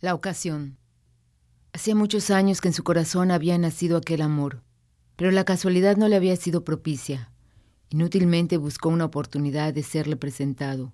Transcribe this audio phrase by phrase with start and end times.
[0.00, 0.78] La ocasión.
[1.72, 4.62] Hacía muchos años que en su corazón había nacido aquel amor,
[5.16, 7.32] pero la casualidad no le había sido propicia.
[7.90, 10.92] Inútilmente buscó una oportunidad de serle presentado.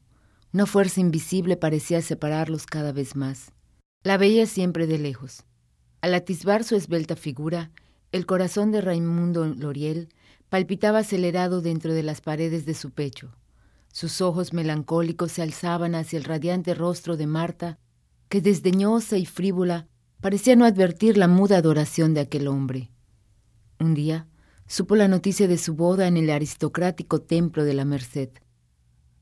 [0.55, 3.53] Una fuerza invisible parecía separarlos cada vez más.
[4.05, 5.45] La veía siempre de lejos.
[6.01, 7.73] Al atisbar su esbelta figura,
[8.11, 10.09] el corazón de Raimundo Loriel
[10.49, 13.37] palpitaba acelerado dentro de las paredes de su pecho.
[13.93, 17.79] Sus ojos melancólicos se alzaban hacia el radiante rostro de Marta
[18.29, 19.89] que desdeñosa y frívola
[20.21, 22.91] parecía no advertir la muda adoración de aquel hombre.
[23.79, 24.27] Un día
[24.67, 28.31] supo la noticia de su boda en el aristocrático templo de la Merced.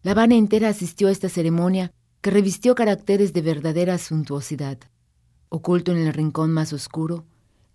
[0.03, 4.79] La Habana entera asistió a esta ceremonia que revistió caracteres de verdadera suntuosidad.
[5.48, 7.27] Oculto en el rincón más oscuro,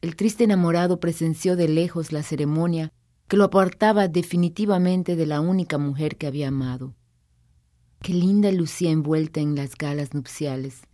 [0.02, 2.94] el triste enamorado presenció de lejos la ceremonia
[3.28, 6.96] que lo apartaba definitivamente de la única mujer que había amado.
[8.02, 10.87] Qué linda lucía envuelta en las galas nupciales.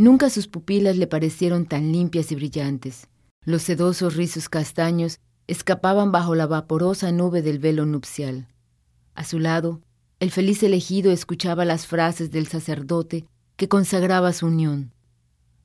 [0.00, 3.06] Nunca sus pupilas le parecieron tan limpias y brillantes.
[3.44, 8.48] Los sedosos rizos castaños escapaban bajo la vaporosa nube del velo nupcial.
[9.14, 9.82] A su lado,
[10.18, 14.94] el feliz elegido escuchaba las frases del sacerdote que consagraba su unión.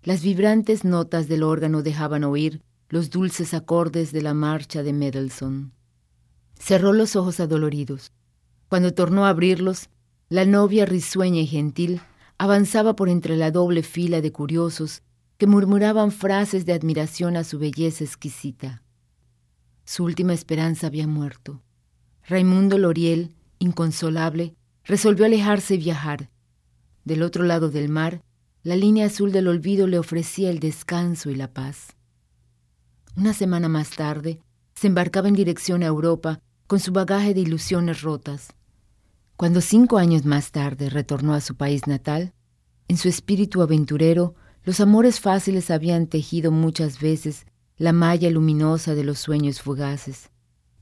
[0.03, 5.71] Las vibrantes notas del órgano dejaban oír los dulces acordes de la marcha de Mendelssohn.
[6.59, 8.11] Cerró los ojos adoloridos.
[8.67, 9.87] Cuando tornó a abrirlos,
[10.27, 12.01] la novia risueña y gentil
[12.37, 15.01] avanzaba por entre la doble fila de curiosos
[15.37, 18.83] que murmuraban frases de admiración a su belleza exquisita.
[19.85, 21.61] Su última esperanza había muerto.
[22.27, 26.29] Raimundo Loriel, inconsolable, resolvió alejarse y viajar.
[27.03, 28.23] Del otro lado del mar,
[28.63, 31.95] la línea azul del olvido le ofrecía el descanso y la paz.
[33.15, 34.39] Una semana más tarde,
[34.73, 38.49] se embarcaba en dirección a Europa con su bagaje de ilusiones rotas.
[39.37, 42.33] Cuando cinco años más tarde retornó a su país natal,
[42.87, 47.45] en su espíritu aventurero, los amores fáciles habían tejido muchas veces
[47.77, 50.29] la malla luminosa de los sueños fugaces,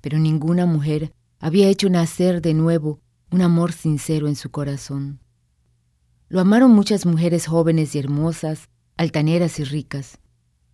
[0.02, 3.00] pero ninguna mujer había hecho nacer de nuevo
[3.32, 5.20] un amor sincero en su corazón.
[6.30, 10.20] Lo amaron muchas mujeres jóvenes y hermosas, altaneras y ricas.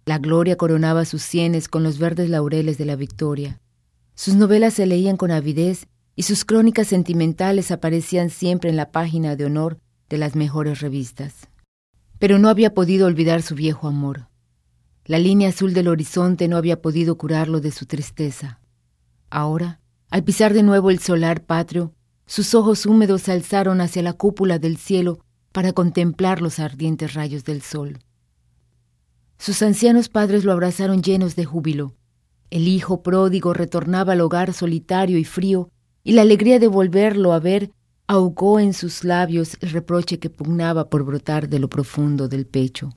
[0.05, 3.61] La gloria coronaba sus sienes con los verdes laureles de la victoria.
[4.15, 5.87] Sus novelas se leían con avidez
[6.19, 11.47] y sus crónicas sentimentales aparecían siempre en la página de honor de las mejores revistas.
[12.17, 14.27] Pero no había podido olvidar su viejo amor.
[15.05, 18.59] La línea azul del horizonte no había podido curarlo de su tristeza.
[19.29, 21.93] Ahora, al pisar de nuevo el solar patrio,
[22.25, 25.19] sus ojos húmedos se alzaron hacia la cúpula del cielo
[25.53, 27.99] para contemplar los ardientes rayos del sol.
[29.37, 31.95] Sus ancianos padres lo abrazaron llenos de júbilo.
[32.49, 35.71] El hijo pródigo retornaba al hogar solitario y frío
[36.03, 37.71] y la alegría de volverlo a ver
[38.07, 42.89] ahogó en sus labios el reproche que pugnaba por brotar de lo profundo del pecho.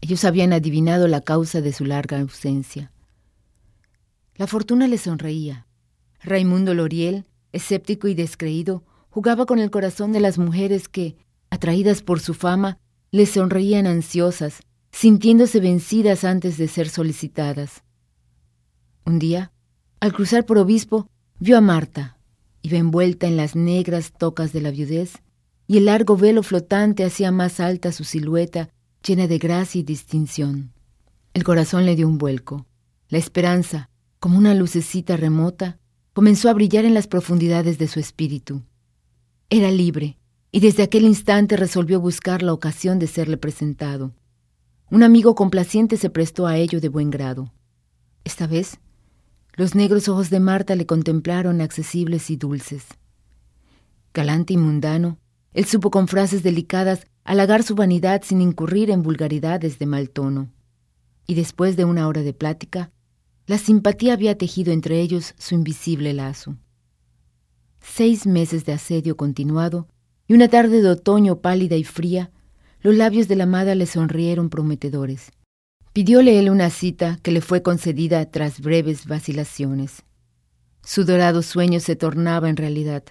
[0.00, 2.90] Ellos habían adivinado la causa de su larga ausencia.
[4.34, 5.66] La fortuna le sonreía.
[6.22, 11.16] Raimundo Loriel, escéptico y descreído, jugaba con el corazón de las mujeres que,
[11.50, 12.78] atraídas por su fama,
[13.10, 14.60] le sonreían ansiosas,
[14.92, 17.82] sintiéndose vencidas antes de ser solicitadas.
[19.04, 19.52] Un día,
[20.00, 21.08] al cruzar por obispo,
[21.42, 22.18] Vio a Marta,
[22.60, 25.22] iba envuelta en las negras tocas de la viudez,
[25.66, 28.68] y el largo velo flotante hacía más alta su silueta,
[29.02, 30.74] llena de gracia y distinción.
[31.32, 32.66] El corazón le dio un vuelco.
[33.08, 35.78] La esperanza, como una lucecita remota,
[36.12, 38.62] comenzó a brillar en las profundidades de su espíritu.
[39.48, 40.18] Era libre,
[40.52, 44.12] y desde aquel instante resolvió buscar la ocasión de serle presentado.
[44.90, 47.50] Un amigo complaciente se prestó a ello de buen grado.
[48.24, 48.78] Esta vez
[49.54, 52.86] los negros ojos de Marta le contemplaron accesibles y dulces.
[54.14, 55.18] Galante y mundano,
[55.52, 60.50] él supo con frases delicadas halagar su vanidad sin incurrir en vulgaridades de mal tono.
[61.26, 62.90] Y después de una hora de plática,
[63.46, 66.56] la simpatía había tejido entre ellos su invisible lazo.
[67.80, 69.88] Seis meses de asedio continuado
[70.26, 72.30] y una tarde de otoño pálida y fría,
[72.80, 75.32] los labios de la amada le sonrieron prometedores.
[75.92, 80.04] Pidióle él una cita que le fue concedida tras breves vacilaciones.
[80.84, 83.02] Su dorado sueño se tornaba en realidad.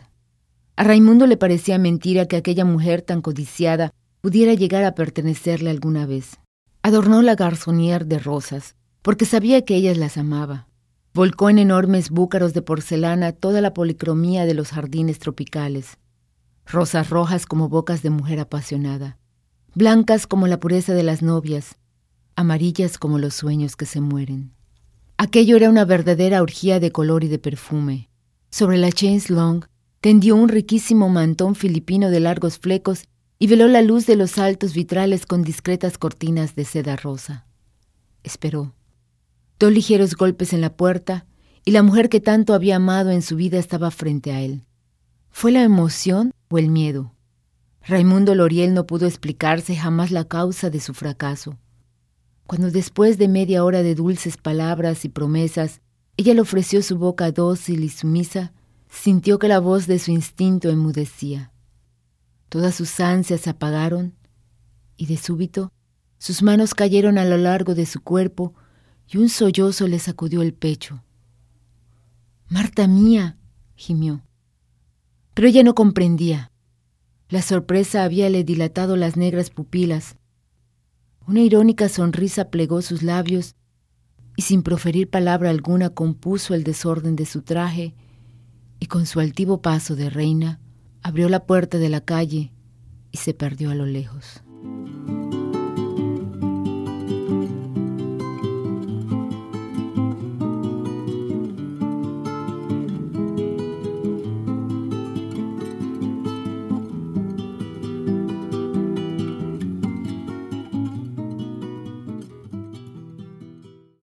[0.78, 3.92] A Raimundo le parecía mentira que aquella mujer tan codiciada
[4.22, 6.40] pudiera llegar a pertenecerle alguna vez.
[6.82, 10.70] Adornó la garzonier de rosas, porque sabía que ellas las amaba.
[11.14, 15.98] Volcó en enormes búcaros de porcelana toda la policromía de los jardines tropicales.
[16.66, 19.18] Rosas rojas como bocas de mujer apasionada,
[19.76, 21.76] blancas como la pureza de las novias,
[22.40, 24.54] amarillas como los sueños que se mueren.
[25.18, 28.10] Aquello era una verdadera orgía de color y de perfume.
[28.50, 29.66] Sobre la chaise long
[30.00, 33.04] tendió un riquísimo mantón filipino de largos flecos
[33.40, 37.46] y veló la luz de los altos vitrales con discretas cortinas de seda rosa.
[38.24, 38.74] Esperó.
[39.60, 41.26] Dos ligeros golpes en la puerta
[41.66, 44.64] y la mujer que tanto había amado en su vida estaba frente a él.
[45.30, 47.14] ¿Fue la emoción o el miedo?
[47.86, 51.58] Raimundo Loriel no pudo explicarse jamás la causa de su fracaso.
[52.50, 55.82] Cuando después de media hora de dulces palabras y promesas,
[56.18, 58.54] ella le ofreció su boca dócil y sumisa,
[58.90, 61.52] sintió que la voz de su instinto enmudecía.
[62.50, 64.16] Todas sus ansias se apagaron
[64.98, 65.72] y de súbito
[66.18, 68.56] sus manos cayeron a lo largo de su cuerpo
[69.08, 71.04] y un sollozo le sacudió el pecho.
[72.48, 73.38] Marta mía,
[73.76, 74.24] gimió.
[75.36, 76.52] Pero ella no comprendía.
[77.30, 80.16] La sorpresa habíale dilatado las negras pupilas.
[81.30, 83.54] Una irónica sonrisa plegó sus labios
[84.36, 87.94] y sin proferir palabra alguna compuso el desorden de su traje
[88.80, 90.60] y con su altivo paso de reina
[91.04, 92.52] abrió la puerta de la calle
[93.12, 94.42] y se perdió a lo lejos.